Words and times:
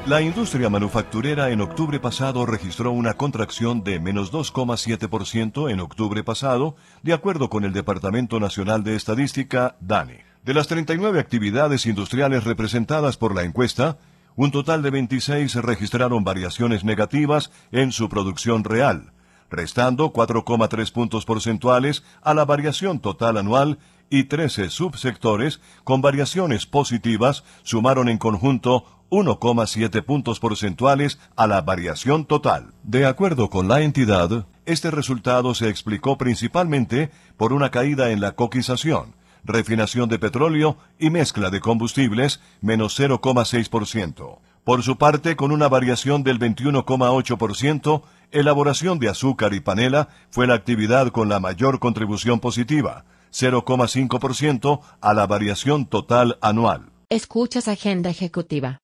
La 0.08 0.22
industria 0.22 0.70
manufacturera 0.70 1.50
en 1.50 1.60
octubre 1.60 2.00
pasado 2.00 2.46
registró 2.46 2.94
una 2.94 3.16
contracción 3.16 3.84
de 3.84 4.00
menos 4.00 4.32
2,7% 4.32 5.70
en 5.70 5.82
octubre 5.82 6.24
pasado, 6.24 6.78
de 7.04 7.12
acuerdo 7.12 7.50
con 7.50 7.66
el 7.66 7.74
Departamento 7.74 8.40
Nacional 8.40 8.86
de 8.86 8.96
Estadística, 8.96 9.76
DANE. 9.82 10.24
De 10.46 10.54
las 10.54 10.68
39 10.68 11.20
actividades 11.20 11.86
industriales 11.86 12.46
representadas 12.46 13.18
por 13.18 13.36
la 13.36 13.44
encuesta, 13.44 13.98
un 14.38 14.52
total 14.52 14.82
de 14.82 14.92
26 14.92 15.56
registraron 15.56 16.24
variaciones 16.24 16.86
negativas 16.86 17.52
en 17.74 17.92
su 17.92 18.08
producción 18.08 18.64
real, 18.64 19.12
restando 19.50 20.14
4,3 20.14 20.90
puntos 20.94 21.26
porcentuales 21.26 22.06
a 22.22 22.34
la 22.34 22.46
variación 22.46 23.02
total 23.02 23.36
anual 23.36 23.78
y 24.10 24.24
13 24.24 24.70
subsectores 24.70 25.60
con 25.84 26.02
variaciones 26.02 26.66
positivas 26.66 27.44
sumaron 27.64 28.08
en 28.08 28.18
conjunto 28.18 28.86
1,7 29.10 30.04
puntos 30.04 30.40
porcentuales 30.40 31.20
a 31.36 31.48
la 31.48 31.62
variación 31.62 32.26
total. 32.26 32.74
De 32.84 33.06
acuerdo 33.06 33.50
con 33.50 33.68
la 33.68 33.82
entidad, 33.82 34.46
este 34.66 34.92
resultado 34.92 35.54
se 35.56 35.70
explicó 35.70 36.18
principalmente 36.18 37.12
por 37.38 37.54
una 37.54 37.72
caída 37.72 38.12
en 38.12 38.22
la 38.22 38.34
coquización, 38.34 39.16
refinación 39.44 40.10
de 40.10 40.20
petróleo 40.20 40.78
y 41.00 41.10
mezcla 41.10 41.50
de 41.50 41.62
combustibles, 41.62 42.42
menos 42.62 43.00
0,6%. 43.00 44.40
Por 44.64 44.84
su 44.84 44.98
parte, 44.98 45.38
con 45.38 45.54
una 45.54 45.70
variación 45.70 46.24
del 46.24 46.40
21,8%, 46.40 48.02
elaboración 48.32 49.00
de 49.00 49.08
azúcar 49.08 49.54
y 49.54 49.62
panela 49.62 50.10
fue 50.30 50.48
la 50.48 50.56
actividad 50.56 51.10
con 51.12 51.30
la 51.30 51.40
mayor 51.40 51.80
contribución 51.80 52.42
positiva, 52.42 53.06
0,5% 53.32 54.82
a 55.00 55.14
la 55.14 55.26
variación 55.26 55.86
total 55.86 56.38
anual. 56.42 56.92
Escuchas 57.10 57.70
Agenda 57.70 58.10
Ejecutiva. 58.10 58.80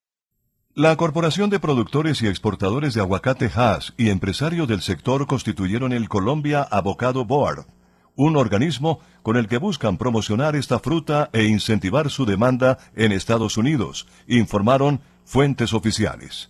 La 0.76 0.96
Corporación 0.96 1.52
de 1.52 1.60
Productores 1.60 2.24
y 2.24 2.28
Exportadores 2.28 2.96
de 2.96 3.02
Aguacate 3.02 3.48
Haas 3.54 3.94
y 3.96 4.10
empresarios 4.10 4.68
del 4.68 4.82
sector 4.82 5.28
constituyeron 5.28 5.94
el 5.94 6.10
Colombia 6.10 6.64
Avocado 6.64 7.26
Board, 7.26 7.68
un 8.16 8.36
organismo 8.38 9.00
con 9.22 9.38
el 9.38 9.48
que 9.48 9.60
buscan 9.60 9.98
promocionar 9.98 10.56
esta 10.56 10.80
fruta 10.80 11.30
e 11.32 11.44
incentivar 11.44 12.10
su 12.10 12.26
demanda 12.26 12.80
en 12.96 13.12
Estados 13.12 13.56
Unidos, 13.56 14.08
informaron 14.26 15.02
fuentes 15.26 15.76
oficiales. 15.76 16.50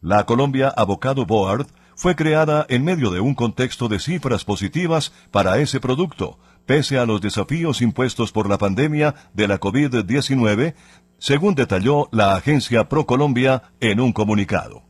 La 0.00 0.26
Colombia 0.26 0.66
Avocado 0.68 1.24
Board 1.24 1.68
fue 1.94 2.16
creada 2.16 2.66
en 2.68 2.82
medio 2.82 3.12
de 3.12 3.20
un 3.20 3.36
contexto 3.36 3.86
de 3.86 4.00
cifras 4.00 4.44
positivas 4.44 5.12
para 5.30 5.58
ese 5.58 5.78
producto, 5.78 6.40
pese 6.66 6.98
a 6.98 7.06
los 7.06 7.20
desafíos 7.20 7.80
impuestos 7.80 8.32
por 8.32 8.48
la 8.48 8.58
pandemia 8.58 9.14
de 9.34 9.46
la 9.46 9.60
COVID-19, 9.60 10.74
según 11.22 11.54
detalló 11.54 12.08
la 12.10 12.34
agencia 12.34 12.88
ProColombia 12.88 13.62
en 13.78 14.00
un 14.00 14.12
comunicado. 14.12 14.82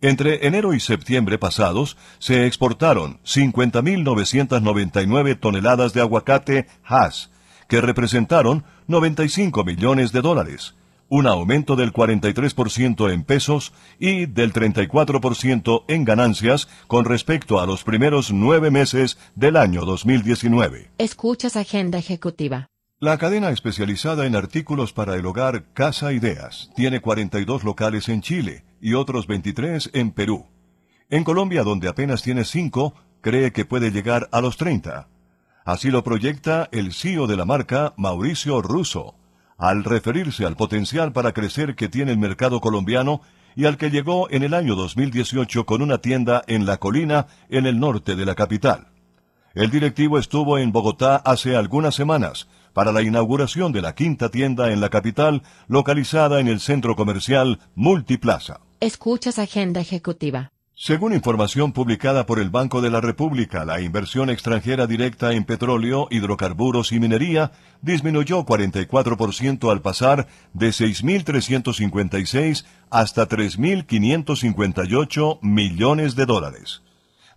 Entre 0.00 0.48
enero 0.48 0.74
y 0.74 0.80
septiembre 0.80 1.38
pasados 1.38 1.96
se 2.18 2.46
exportaron 2.46 3.20
50.999 3.22 5.38
toneladas 5.38 5.92
de 5.92 6.00
aguacate 6.00 6.66
Hass, 6.82 7.30
que 7.68 7.80
representaron 7.80 8.64
95 8.88 9.62
millones 9.62 10.10
de 10.10 10.22
dólares, 10.22 10.74
un 11.08 11.28
aumento 11.28 11.76
del 11.76 11.92
43% 11.92 13.12
en 13.12 13.22
pesos 13.22 13.72
y 14.00 14.26
del 14.26 14.52
34% 14.52 15.84
en 15.86 16.04
ganancias 16.04 16.66
con 16.88 17.04
respecto 17.04 17.60
a 17.60 17.66
los 17.66 17.84
primeros 17.84 18.32
nueve 18.32 18.72
meses 18.72 19.18
del 19.36 19.56
año 19.56 19.84
2019. 19.84 20.90
Escuchas 20.98 21.54
Agenda 21.54 21.98
Ejecutiva. 21.98 22.69
La 23.02 23.16
cadena 23.16 23.48
especializada 23.48 24.26
en 24.26 24.36
artículos 24.36 24.92
para 24.92 25.14
el 25.14 25.24
hogar 25.24 25.64
Casa 25.72 26.12
Ideas 26.12 26.70
tiene 26.76 27.00
42 27.00 27.64
locales 27.64 28.10
en 28.10 28.20
Chile 28.20 28.66
y 28.78 28.92
otros 28.92 29.26
23 29.26 29.88
en 29.94 30.10
Perú. 30.10 30.48
En 31.08 31.24
Colombia, 31.24 31.62
donde 31.62 31.88
apenas 31.88 32.20
tiene 32.20 32.44
5, 32.44 32.92
cree 33.22 33.52
que 33.52 33.64
puede 33.64 33.90
llegar 33.90 34.28
a 34.32 34.42
los 34.42 34.58
30. 34.58 35.08
Así 35.64 35.90
lo 35.90 36.04
proyecta 36.04 36.68
el 36.72 36.92
CEO 36.92 37.26
de 37.26 37.38
la 37.38 37.46
marca, 37.46 37.94
Mauricio 37.96 38.60
Russo, 38.60 39.14
al 39.56 39.82
referirse 39.82 40.44
al 40.44 40.56
potencial 40.56 41.12
para 41.12 41.32
crecer 41.32 41.76
que 41.76 41.88
tiene 41.88 42.12
el 42.12 42.18
mercado 42.18 42.60
colombiano 42.60 43.22
y 43.56 43.64
al 43.64 43.78
que 43.78 43.88
llegó 43.88 44.30
en 44.30 44.42
el 44.42 44.52
año 44.52 44.74
2018 44.74 45.64
con 45.64 45.80
una 45.80 46.02
tienda 46.02 46.42
en 46.46 46.66
La 46.66 46.76
Colina, 46.76 47.28
en 47.48 47.64
el 47.64 47.80
norte 47.80 48.14
de 48.14 48.26
la 48.26 48.34
capital. 48.34 48.88
El 49.54 49.70
directivo 49.70 50.18
estuvo 50.18 50.58
en 50.58 50.70
Bogotá 50.70 51.16
hace 51.16 51.56
algunas 51.56 51.94
semanas, 51.94 52.46
para 52.72 52.92
la 52.92 53.02
inauguración 53.02 53.72
de 53.72 53.82
la 53.82 53.94
quinta 53.94 54.28
tienda 54.28 54.72
en 54.72 54.80
la 54.80 54.88
capital, 54.88 55.42
localizada 55.68 56.40
en 56.40 56.48
el 56.48 56.60
centro 56.60 56.96
comercial 56.96 57.60
Multiplaza. 57.74 58.60
Escuchas 58.80 59.38
Agenda 59.38 59.80
Ejecutiva. 59.80 60.52
Según 60.82 61.12
información 61.12 61.72
publicada 61.72 62.24
por 62.24 62.38
el 62.38 62.48
Banco 62.48 62.80
de 62.80 62.88
la 62.88 63.02
República, 63.02 63.66
la 63.66 63.82
inversión 63.82 64.30
extranjera 64.30 64.86
directa 64.86 65.34
en 65.34 65.44
petróleo, 65.44 66.08
hidrocarburos 66.10 66.92
y 66.92 67.00
minería 67.00 67.52
disminuyó 67.82 68.46
44% 68.46 69.70
al 69.70 69.82
pasar 69.82 70.26
de 70.54 70.70
6.356 70.70 72.64
hasta 72.88 73.28
3.558 73.28 75.38
millones 75.42 76.16
de 76.16 76.24
dólares. 76.24 76.80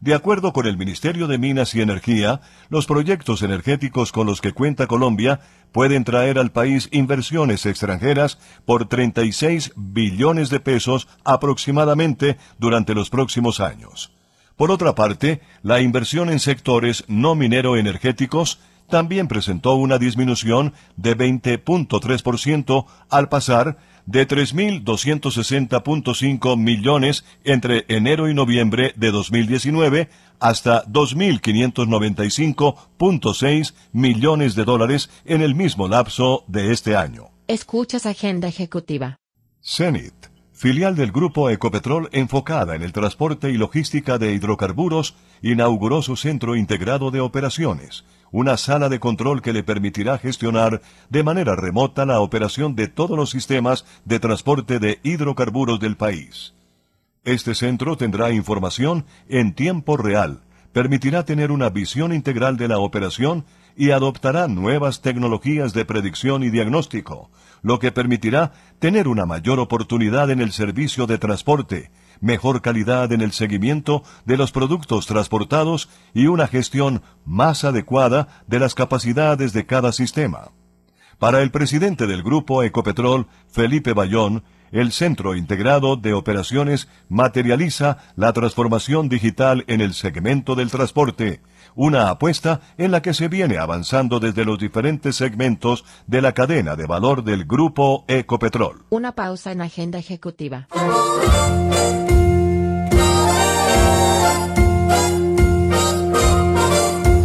De 0.03 0.13
acuerdo 0.13 0.51
con 0.51 0.67
el 0.67 0.75
Ministerio 0.75 1.27
de 1.27 1.37
Minas 1.37 1.73
y 1.75 1.81
Energía, 1.81 2.41
los 2.67 2.87
proyectos 2.87 3.41
energéticos 3.41 4.11
con 4.11 4.27
los 4.27 4.41
que 4.41 4.51
cuenta 4.51 4.85
Colombia 4.85 5.39
pueden 5.71 6.03
traer 6.03 6.39
al 6.39 6.51
país 6.51 6.89
inversiones 6.91 7.65
extranjeras 7.65 8.37
por 8.65 8.89
36 8.89 9.71
billones 9.77 10.49
de 10.49 10.59
pesos 10.59 11.07
aproximadamente 11.23 12.35
durante 12.59 12.93
los 12.93 13.09
próximos 13.09 13.61
años. 13.61 14.11
Por 14.57 14.71
otra 14.71 14.93
parte, 14.93 15.39
la 15.61 15.79
inversión 15.79 16.29
en 16.29 16.41
sectores 16.41 17.05
no 17.07 17.33
minero 17.35 17.77
energéticos 17.77 18.59
también 18.93 19.27
presentó 19.27 19.73
una 19.73 19.97
disminución 19.97 20.73
de 20.97 21.17
20.3% 21.17 22.85
al 23.09 23.27
pasar 23.27 23.79
de 24.05 24.27
3.260.5 24.27 26.57
millones 26.59 27.25
entre 27.43 27.85
enero 27.87 28.29
y 28.29 28.35
noviembre 28.35 28.93
de 28.95 29.09
2019 29.09 30.11
hasta 30.39 30.85
2.595.6 30.85 33.73
millones 33.93 34.53
de 34.53 34.63
dólares 34.63 35.09
en 35.25 35.41
el 35.41 35.55
mismo 35.55 35.87
lapso 35.87 36.43
de 36.45 36.71
este 36.71 36.95
año. 36.95 37.31
Escuchas 37.47 38.05
Agenda 38.05 38.47
Ejecutiva. 38.47 39.17
Zenit, 39.59 40.13
filial 40.53 40.95
del 40.95 41.11
grupo 41.11 41.49
Ecopetrol 41.49 42.09
enfocada 42.11 42.75
en 42.75 42.83
el 42.83 42.93
transporte 42.93 43.49
y 43.51 43.57
logística 43.57 44.17
de 44.17 44.33
hidrocarburos, 44.33 45.15
inauguró 45.41 46.01
su 46.01 46.15
centro 46.15 46.55
integrado 46.55 47.11
de 47.11 47.19
operaciones 47.19 48.05
una 48.33 48.57
sala 48.57 48.89
de 48.89 48.99
control 48.99 49.43
que 49.43 49.53
le 49.53 49.63
permitirá 49.63 50.17
gestionar 50.17 50.81
de 51.09 51.23
manera 51.23 51.55
remota 51.55 52.03
la 52.03 52.19
operación 52.19 52.75
de 52.75 52.87
todos 52.87 53.15
los 53.15 53.29
sistemas 53.29 53.85
de 54.05 54.19
transporte 54.19 54.79
de 54.79 54.99
hidrocarburos 55.03 55.79
del 55.79 55.95
país. 55.95 56.55
Este 57.23 57.53
centro 57.53 57.95
tendrá 57.95 58.31
información 58.31 59.05
en 59.29 59.53
tiempo 59.53 59.97
real, 59.97 60.41
permitirá 60.73 61.23
tener 61.25 61.51
una 61.51 61.69
visión 61.69 62.11
integral 62.11 62.57
de 62.57 62.67
la 62.67 62.79
operación 62.79 63.45
y 63.75 63.91
adoptará 63.91 64.47
nuevas 64.47 65.01
tecnologías 65.01 65.73
de 65.73 65.85
predicción 65.85 66.43
y 66.43 66.49
diagnóstico, 66.49 67.29
lo 67.61 67.79
que 67.79 67.91
permitirá 67.91 68.51
tener 68.79 69.07
una 69.07 69.25
mayor 69.25 69.59
oportunidad 69.59 70.29
en 70.29 70.41
el 70.41 70.51
servicio 70.51 71.07
de 71.07 71.17
transporte, 71.17 71.91
mejor 72.19 72.61
calidad 72.61 73.11
en 73.11 73.21
el 73.21 73.31
seguimiento 73.31 74.03
de 74.25 74.37
los 74.37 74.51
productos 74.51 75.07
transportados 75.07 75.89
y 76.13 76.27
una 76.27 76.47
gestión 76.47 77.01
más 77.25 77.63
adecuada 77.63 78.43
de 78.47 78.59
las 78.59 78.75
capacidades 78.75 79.53
de 79.53 79.65
cada 79.65 79.91
sistema. 79.91 80.51
Para 81.19 81.41
el 81.41 81.51
presidente 81.51 82.07
del 82.07 82.23
grupo 82.23 82.63
Ecopetrol, 82.63 83.27
Felipe 83.47 83.93
Bayón, 83.93 84.43
el 84.71 84.91
Centro 84.91 85.35
Integrado 85.35 85.95
de 85.95 86.13
Operaciones 86.13 86.89
materializa 87.07 87.99
la 88.15 88.33
transformación 88.33 89.07
digital 89.07 89.63
en 89.67 89.81
el 89.81 89.93
segmento 89.93 90.55
del 90.55 90.71
transporte, 90.71 91.41
una 91.75 92.09
apuesta 92.09 92.61
en 92.77 92.91
la 92.91 93.01
que 93.01 93.13
se 93.13 93.27
viene 93.27 93.57
avanzando 93.57 94.19
desde 94.19 94.45
los 94.45 94.59
diferentes 94.59 95.15
segmentos 95.15 95.85
de 96.07 96.21
la 96.21 96.33
cadena 96.33 96.75
de 96.75 96.85
valor 96.85 97.23
del 97.23 97.45
grupo 97.45 98.05
Ecopetrol. 98.07 98.85
Una 98.89 99.13
pausa 99.13 99.51
en 99.51 99.61
agenda 99.61 99.99
ejecutiva. 99.99 100.67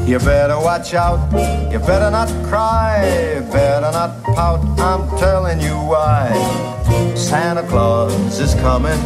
You 0.09 0.19
better 0.21 0.57
watch 0.57 0.95
out, 0.95 1.21
you 1.71 1.79
better 1.81 2.11
not 2.11 2.29
cry, 2.49 3.05
you 3.35 3.43
better 3.53 3.93
not 3.93 4.23
pout, 4.23 4.59
I'm 4.81 5.07
telling 5.19 5.61
you 5.61 5.75
why. 5.75 6.33
Santa 7.15 7.63
Claus 7.65 8.41
is 8.41 8.55
coming 8.55 8.99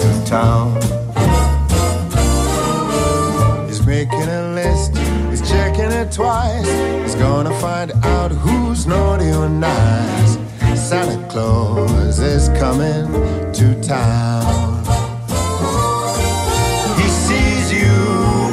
to 0.00 0.24
town. 0.24 0.80
He's 3.68 3.84
making 3.86 4.22
a 4.22 4.51
it 6.02 6.12
twice. 6.12 6.66
He's 7.02 7.14
gonna 7.14 7.54
find 7.60 7.92
out 8.04 8.30
who's 8.32 8.86
naughty 8.86 9.30
or 9.30 9.48
nice. 9.48 10.36
Santa 10.74 11.18
Claus 11.28 12.18
is 12.18 12.48
coming 12.60 13.06
to 13.52 13.66
town. 13.82 14.84
He 17.00 17.08
sees 17.08 17.72
you 17.72 17.94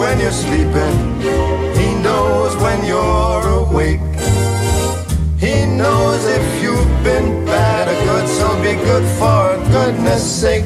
when 0.02 0.20
you're 0.20 0.40
sleeping. 0.46 0.98
He 1.80 1.88
knows 2.06 2.56
when 2.58 2.80
you're 2.86 3.48
awake. 3.64 4.02
He 5.40 5.56
knows 5.66 6.22
if 6.26 6.46
you've 6.62 7.04
been 7.04 7.46
bad 7.46 7.88
or 7.92 8.00
good, 8.08 8.28
so 8.38 8.48
be 8.62 8.74
good 8.90 9.06
for 9.18 9.42
goodness 9.72 10.24
sake. 10.42 10.66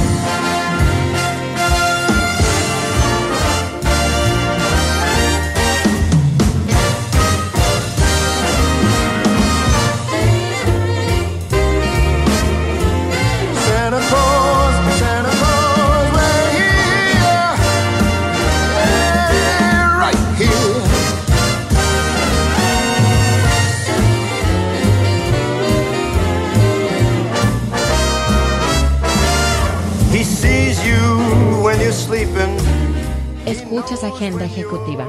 Agenda 33.91 34.45
ejecutiva. 34.45 35.05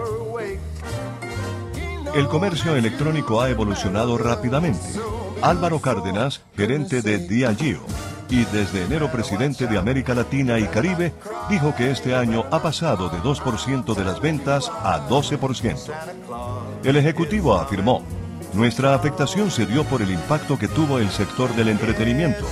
El 2.16 2.26
comercio 2.26 2.74
electrónico 2.74 3.40
ha 3.40 3.48
evolucionado 3.48 4.18
rápidamente. 4.18 4.84
Álvaro 5.40 5.80
Cárdenas, 5.80 6.42
gerente 6.56 7.00
de 7.00 7.18
Diageo 7.18 7.80
y 8.28 8.44
desde 8.46 8.84
enero 8.84 9.10
presidente 9.12 9.68
de 9.68 9.78
América 9.78 10.14
Latina 10.14 10.58
y 10.58 10.64
Caribe, 10.64 11.12
dijo 11.48 11.76
que 11.76 11.92
este 11.92 12.16
año 12.16 12.44
ha 12.50 12.60
pasado 12.60 13.08
de 13.08 13.18
2% 13.18 13.94
de 13.94 14.04
las 14.04 14.20
ventas 14.20 14.68
a 14.82 15.08
12%. 15.08 15.92
El 16.82 16.96
ejecutivo 16.96 17.54
afirmó, 17.54 18.02
nuestra 18.52 18.94
afectación 18.94 19.52
se 19.52 19.64
dio 19.64 19.84
por 19.84 20.02
el 20.02 20.10
impacto 20.10 20.58
que 20.58 20.66
tuvo 20.66 20.98
el 20.98 21.10
sector 21.10 21.54
del 21.54 21.68
entretenimiento, 21.68 22.44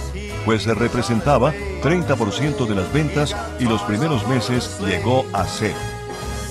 pues 0.44 0.62
se 0.62 0.74
representaba 0.74 1.52
30% 1.82 2.66
de 2.66 2.74
las 2.76 2.92
ventas 2.92 3.36
y 3.58 3.64
los 3.64 3.82
primeros 3.82 4.26
meses 4.28 4.78
llegó 4.80 5.26
a 5.32 5.44
cero. 5.44 5.99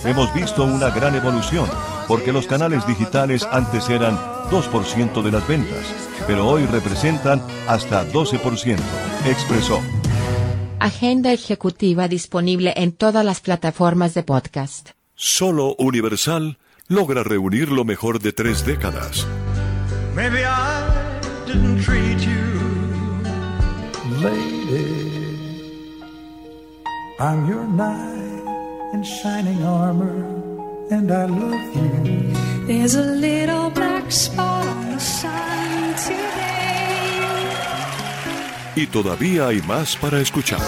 Hemos 0.06 0.34
visto 0.34 0.64
una 0.64 0.90
gran 0.90 1.16
evolución, 1.16 1.70
porque 2.08 2.32
los 2.32 2.48
canales 2.48 2.88
digitales 2.88 3.48
antes 3.52 3.90
eran 3.90 4.18
2% 4.50 5.22
de 5.22 5.32
las 5.32 5.46
ventas, 5.48 5.86
pero 6.26 6.48
hoy 6.48 6.66
representan 6.66 7.42
hasta 7.68 8.06
12%, 8.06 8.78
expresó. 9.26 9.82
Agenda 10.80 11.34
ejecutiva 11.34 12.08
disponible 12.08 12.74
en 12.78 12.94
todas 12.94 13.26
las 13.26 13.42
plataformas 13.42 14.14
de 14.14 14.24
podcast. 14.24 14.92
Solo 15.16 15.76
Universal 15.78 16.58
logra 16.88 17.24
reunir 17.24 17.70
lo 17.70 17.84
mejor 17.84 18.20
de 18.20 18.32
tres 18.32 18.66
décadas. 18.66 19.28
Maybe 20.16 20.44
I 20.46 20.82
didn't 21.46 21.84
treat 21.84 22.20
you 22.20 22.60
Lady, 24.22 26.02
I'm 27.20 27.48
your 27.48 27.66
knight 27.68 28.39
in 28.94 29.04
shining 29.04 29.64
armor, 29.64 30.26
and 30.92 31.12
I 31.12 31.26
love 31.26 31.76
you. 31.76 32.34
There's 32.68 32.96
a 32.96 33.04
little 33.04 33.70
black 33.70 34.12
spot 34.12 34.66
on 34.68 34.92
the 34.92 35.00
sun 35.00 35.96
today. 35.96 36.16
Y 38.76 38.88
todavía 38.88 39.48
hay 39.48 39.62
más 39.62 39.96
para 39.98 40.20
escuchar. 40.22 40.60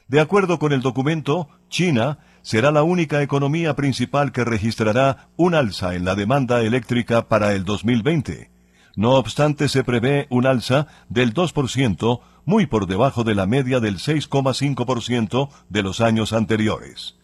De 0.08 0.22
acuerdo 0.22 0.58
con 0.58 0.72
el 0.72 0.80
documento, 0.80 1.50
China 1.68 2.20
será 2.44 2.72
la 2.72 2.84
única 2.84 3.22
economía 3.22 3.76
principal 3.76 4.32
que 4.32 4.46
registrará 4.46 5.28
un 5.36 5.54
alza 5.54 5.96
en 5.96 6.06
la 6.06 6.16
demanda 6.16 6.62
eléctrica 6.62 7.28
para 7.28 7.54
el 7.56 7.66
2020. 7.66 8.56
No 8.98 9.14
obstante, 9.14 9.70
se 9.70 9.84
prevé 9.84 10.26
un 10.32 10.48
alza 10.48 10.88
del 11.08 11.32
2%, 11.32 12.20
muy 12.46 12.66
por 12.66 12.88
debajo 12.88 13.24
de 13.24 13.36
la 13.36 13.46
media 13.46 13.80
del 13.80 14.00
6,5% 14.00 15.50
de 15.70 15.84
los 15.84 16.02
años 16.02 16.34
anteriores. 16.34 17.16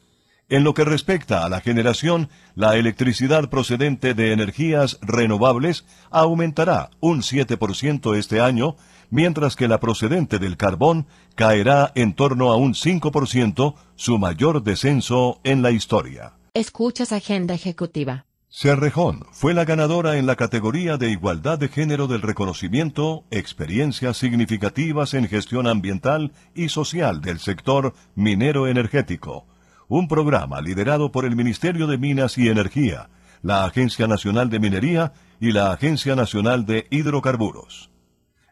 En 0.50 0.63
lo 0.63 0.75
que 0.75 0.86
respecta 0.86 1.44
a 1.44 1.50
la 1.50 1.62
generación, 1.62 2.30
la 2.53 2.77
electricidad 2.77 3.50
procedente 3.50 4.13
de 4.13 4.34
energías 4.34 5.00
renovables 5.01 5.84
aumentará 6.12 6.92
un 7.00 7.24
7% 7.24 8.15
este 8.18 8.39
año, 8.39 8.75
mientras 9.10 9.56
que 9.56 9.68
la 9.68 9.80
procedente 9.80 10.38
del 10.38 10.58
carbón 10.58 11.08
caerá 11.34 11.92
en 11.96 12.13
torno 12.13 12.51
a 12.51 12.56
un 12.56 12.75
5%, 12.75 13.74
su 13.96 14.20
mayor 14.20 14.62
descenso 14.62 15.39
en 15.44 15.63
la 15.63 15.72
historia. 15.72 16.34
Escuchas 16.53 17.12
agenda 17.12 17.56
ejecutiva. 17.56 18.27
Cerrejón 18.55 19.25
fue 19.31 19.55
la 19.55 19.65
ganadora 19.65 20.17
en 20.17 20.27
la 20.27 20.36
categoría 20.36 20.98
de 20.98 21.10
igualdad 21.10 21.57
de 21.57 21.69
género 21.69 22.05
del 22.05 22.22
reconocimiento 22.22 23.24
Experiencias 23.31 24.17
significativas 24.17 25.15
en 25.15 25.27
gestión 25.27 25.65
ambiental 25.65 26.33
y 26.53 26.69
social 26.69 27.19
del 27.22 27.39
sector 27.39 27.95
minero 28.13 28.67
energético, 28.67 29.48
un 29.88 30.07
programa 30.07 30.62
liderado 30.62 31.12
por 31.12 31.25
el 31.25 31.36
Ministerio 31.36 31.88
de 31.88 31.98
Minas 31.98 32.38
y 32.38 32.48
Energía, 32.48 33.10
la 33.41 33.65
Agencia 33.65 34.05
Nacional 34.05 34.51
de 34.51 34.60
Minería 34.60 35.13
y 35.39 35.51
la 35.51 35.72
Agencia 35.72 36.15
Nacional 36.15 36.67
de 36.67 36.86
Hidrocarburos. 36.91 37.89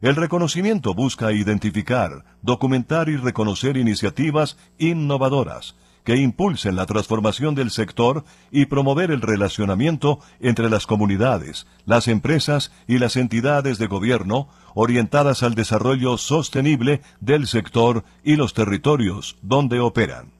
El 0.02 0.16
reconocimiento 0.16 0.96
busca 0.96 1.32
identificar, 1.32 2.26
documentar 2.42 3.08
y 3.08 3.18
reconocer 3.18 3.78
iniciativas 3.78 4.58
innovadoras 4.80 5.76
que 6.04 6.16
impulsen 6.16 6.76
la 6.76 6.86
transformación 6.86 7.56
del 7.56 7.72
sector 7.72 8.24
y 8.52 8.66
promover 8.66 9.12
el 9.12 9.22
relacionamiento 9.22 10.20
entre 10.40 10.70
las 10.70 10.88
comunidades, 10.88 11.68
las 11.86 12.08
empresas 12.08 12.72
y 12.88 12.98
las 12.98 13.16
entidades 13.16 13.78
de 13.78 13.88
gobierno 13.88 14.50
orientadas 14.74 15.44
al 15.44 15.56
desarrollo 15.56 16.18
sostenible 16.18 17.02
del 17.20 17.48
sector 17.48 18.04
y 18.24 18.36
los 18.36 18.54
territorios 18.54 19.38
donde 19.42 19.80
operan. 19.80 20.32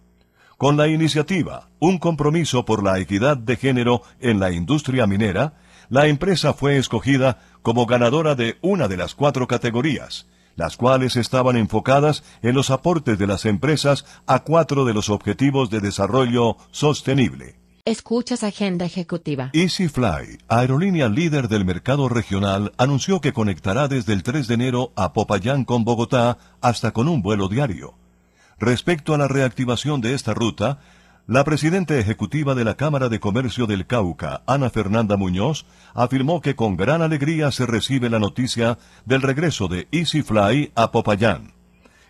Con 0.58 0.78
la 0.78 0.88
iniciativa 0.88 1.70
Un 1.80 1.98
compromiso 1.98 2.66
por 2.66 2.84
la 2.84 3.00
equidad 3.00 3.36
de 3.36 3.56
género 3.56 4.04
en 4.20 4.40
la 4.40 4.52
industria 4.52 5.08
minera, 5.08 5.56
la 5.90 6.08
empresa 6.08 6.54
fue 6.54 6.78
escogida 6.78 7.40
como 7.64 7.86
ganadora 7.86 8.36
de 8.36 8.58
una 8.62 8.88
de 8.88 8.96
las 8.96 9.16
cuatro 9.16 9.48
categorías, 9.48 10.28
las 10.56 10.78
cuales 10.78 11.16
estaban 11.16 11.58
enfocadas 11.58 12.24
en 12.42 12.56
los 12.56 12.70
aportes 12.70 13.18
de 13.18 13.28
las 13.28 13.46
empresas 13.46 14.06
a 14.28 14.40
cuatro 14.40 14.86
de 14.86 14.94
los 14.94 15.10
objetivos 15.10 15.70
de 15.70 15.80
desarrollo 15.80 16.58
sostenible. 16.72 17.62
Escuchas 17.84 18.44
Agenda 18.44 18.86
Ejecutiva. 18.86 19.50
EasyFly, 19.54 20.38
aerolínea 20.48 21.10
líder 21.10 21.48
del 21.48 21.66
mercado 21.66 22.10
regional, 22.10 22.74
anunció 22.78 23.22
que 23.22 23.34
conectará 23.34 23.88
desde 23.88 24.14
el 24.14 24.22
3 24.22 24.48
de 24.48 24.54
enero 24.54 24.92
a 24.96 25.14
Popayán 25.14 25.66
con 25.66 25.84
Bogotá 25.84 26.38
hasta 26.62 26.92
con 26.92 27.08
un 27.08 27.24
vuelo 27.24 27.48
diario. 27.48 27.96
Respecto 28.60 29.16
a 29.16 29.18
la 29.18 29.28
reactivación 29.28 30.00
de 30.02 30.14
esta 30.14 30.36
ruta, 30.36 30.80
la 31.28 31.44
presidenta 31.44 31.98
ejecutiva 31.98 32.56
de 32.56 32.66
la 32.66 32.76
Cámara 32.76 33.08
de 33.08 33.20
Comercio 33.20 33.68
del 33.68 33.86
Cauca, 33.86 34.42
Ana 34.48 34.70
Fernanda 34.70 35.18
Muñoz, 35.18 35.66
afirmó 35.94 36.42
que 36.42 36.56
con 36.56 36.76
gran 36.76 37.02
alegría 37.02 37.52
se 37.52 37.66
recibe 37.66 38.10
la 38.10 38.20
noticia 38.20 38.80
del 39.06 39.22
regreso 39.22 39.68
de 39.68 39.88
EasyFly 39.92 40.72
a 40.76 40.92
Popayán. 40.92 41.54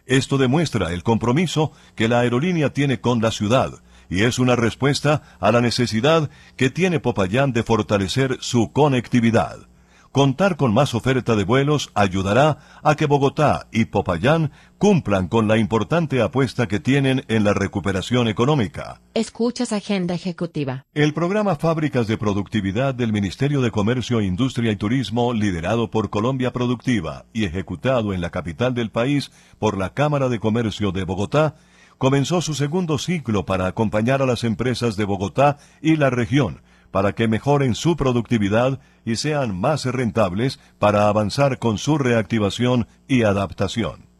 Esto 0.05 0.37
demuestra 0.37 0.93
el 0.93 1.03
compromiso 1.03 1.73
que 1.95 2.07
la 2.07 2.21
aerolínea 2.21 2.73
tiene 2.73 3.01
con 3.01 3.21
la 3.21 3.31
ciudad, 3.31 3.81
y 4.09 4.23
es 4.23 4.39
una 4.39 4.55
respuesta 4.55 5.21
a 5.39 5.51
la 5.51 5.61
necesidad 5.61 6.29
que 6.55 6.69
tiene 6.69 6.99
Popayán 6.99 7.53
de 7.53 7.63
fortalecer 7.63 8.37
su 8.39 8.71
conectividad. 8.71 9.67
Contar 10.11 10.57
con 10.57 10.73
más 10.73 10.93
oferta 10.93 11.37
de 11.37 11.45
vuelos 11.45 11.89
ayudará 11.93 12.57
a 12.83 12.95
que 12.95 13.05
Bogotá 13.05 13.67
y 13.71 13.85
Popayán 13.85 14.51
cumplan 14.77 15.29
con 15.29 15.47
la 15.47 15.57
importante 15.57 16.21
apuesta 16.21 16.67
que 16.67 16.81
tienen 16.81 17.23
en 17.29 17.45
la 17.45 17.53
recuperación 17.53 18.27
económica. 18.27 18.99
Escuchas 19.13 19.71
Agenda 19.71 20.13
Ejecutiva. 20.13 20.85
El 20.93 21.13
programa 21.13 21.55
Fábricas 21.55 22.07
de 22.07 22.17
Productividad 22.17 22.93
del 22.93 23.13
Ministerio 23.13 23.61
de 23.61 23.71
Comercio, 23.71 24.19
Industria 24.19 24.73
y 24.73 24.75
Turismo, 24.75 25.31
liderado 25.31 25.89
por 25.89 26.09
Colombia 26.09 26.51
Productiva 26.51 27.23
y 27.31 27.45
ejecutado 27.45 28.11
en 28.13 28.19
la 28.19 28.31
capital 28.31 28.73
del 28.73 28.91
país 28.91 29.31
por 29.59 29.77
la 29.77 29.93
Cámara 29.93 30.27
de 30.27 30.39
Comercio 30.39 30.91
de 30.91 31.05
Bogotá, 31.05 31.55
comenzó 31.97 32.41
su 32.41 32.53
segundo 32.53 32.97
ciclo 32.97 33.45
para 33.45 33.65
acompañar 33.65 34.21
a 34.21 34.25
las 34.25 34.43
empresas 34.43 34.97
de 34.97 35.05
Bogotá 35.05 35.57
y 35.81 35.95
la 35.95 36.09
región 36.09 36.61
para 36.91 37.13
que 37.13 37.27
mejoren 37.27 37.73
su 37.75 37.95
productividad 37.95 38.79
y 39.05 39.15
sean 39.15 39.59
más 39.59 39.85
rentables 39.85 40.59
para 40.77 41.07
avanzar 41.07 41.57
con 41.57 41.77
su 41.77 41.97
reactivación 41.97 42.87
y 43.07 43.23
adaptación. 43.23 44.11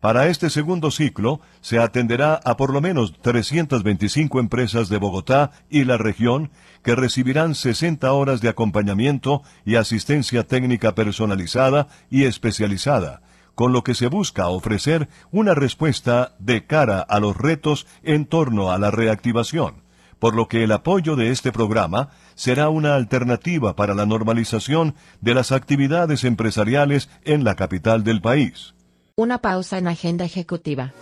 Para 0.00 0.28
este 0.28 0.48
segundo 0.48 0.92
ciclo 0.92 1.40
se 1.60 1.80
atenderá 1.80 2.34
a 2.44 2.56
por 2.56 2.72
lo 2.72 2.80
menos 2.80 3.14
325 3.20 4.38
empresas 4.38 4.88
de 4.88 4.98
Bogotá 4.98 5.50
y 5.68 5.84
la 5.84 5.96
región 5.98 6.52
que 6.84 6.94
recibirán 6.94 7.56
60 7.56 8.12
horas 8.12 8.40
de 8.40 8.48
acompañamiento 8.48 9.42
y 9.64 9.74
asistencia 9.74 10.46
técnica 10.46 10.94
personalizada 10.94 11.88
y 12.10 12.24
especializada, 12.24 13.22
con 13.56 13.72
lo 13.72 13.82
que 13.82 13.96
se 13.96 14.06
busca 14.06 14.46
ofrecer 14.46 15.08
una 15.32 15.54
respuesta 15.54 16.36
de 16.38 16.64
cara 16.64 17.00
a 17.00 17.18
los 17.18 17.36
retos 17.36 17.88
en 18.04 18.24
torno 18.24 18.70
a 18.70 18.78
la 18.78 18.92
reactivación, 18.92 19.82
por 20.18 20.34
lo 20.34 20.48
que 20.48 20.64
el 20.64 20.72
apoyo 20.72 21.16
de 21.16 21.30
este 21.30 21.52
programa 21.52 22.10
será 22.34 22.68
una 22.68 22.94
alternativa 22.94 23.76
para 23.76 23.94
la 23.94 24.06
normalización 24.06 24.94
de 25.20 25.34
las 25.34 25.52
actividades 25.52 26.24
empresariales 26.24 27.08
en 27.24 27.44
la 27.44 27.54
capital 27.54 28.04
del 28.04 28.20
país. 28.20 28.74
Una 29.16 29.38
pausa 29.38 29.78
en 29.78 29.88
Agenda 29.88 30.24
Ejecutiva. 30.24 30.92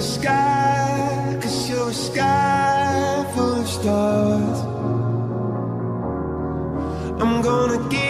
Sky, 0.00 0.57
I'm 7.78 8.07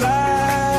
you 0.00 0.69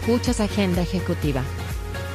Escuchas 0.00 0.40
Agenda 0.40 0.80
Ejecutiva. 0.80 1.42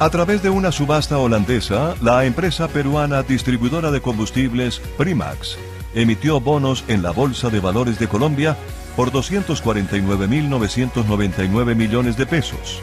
A 0.00 0.10
través 0.10 0.42
de 0.42 0.50
una 0.50 0.72
subasta 0.72 1.18
holandesa, 1.18 1.94
la 2.02 2.24
empresa 2.24 2.66
peruana 2.66 3.22
distribuidora 3.22 3.92
de 3.92 4.02
combustibles 4.02 4.80
Primax 4.98 5.56
emitió 5.94 6.40
bonos 6.40 6.82
en 6.88 7.04
la 7.04 7.12
Bolsa 7.12 7.48
de 7.48 7.60
Valores 7.60 8.00
de 8.00 8.08
Colombia 8.08 8.56
por 8.96 9.12
249.999 9.12 11.76
millones 11.76 12.16
de 12.16 12.26
pesos. 12.26 12.80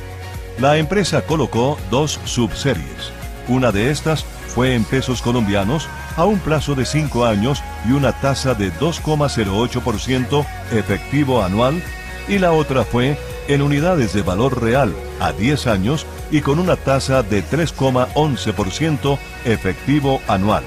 La 0.58 0.78
empresa 0.78 1.20
colocó 1.20 1.76
dos 1.90 2.18
subseries. 2.24 3.12
Una 3.46 3.72
de 3.72 3.90
estas 3.90 4.24
fue 4.54 4.74
en 4.74 4.84
pesos 4.84 5.20
colombianos 5.20 5.86
a 6.16 6.24
un 6.24 6.38
plazo 6.38 6.74
de 6.74 6.84
5 6.84 7.26
años 7.26 7.62
y 7.88 7.92
una 7.92 8.12
tasa 8.12 8.54
de 8.54 8.72
2,08% 8.72 10.46
efectivo 10.72 11.42
anual 11.42 11.82
y 12.28 12.38
la 12.38 12.52
otra 12.52 12.84
fue 12.84 13.18
en 13.48 13.62
unidades 13.62 14.12
de 14.12 14.22
valor 14.22 14.62
real 14.62 14.94
a 15.20 15.32
10 15.32 15.66
años 15.66 16.06
y 16.30 16.40
con 16.40 16.58
una 16.58 16.76
tasa 16.76 17.22
de 17.22 17.44
3,11% 17.44 19.18
efectivo 19.44 20.20
anual. 20.28 20.64